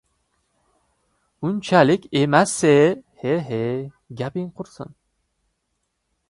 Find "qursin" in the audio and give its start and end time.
4.57-4.91